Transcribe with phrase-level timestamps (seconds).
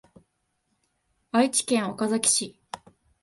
[1.31, 2.59] 愛知県岡崎市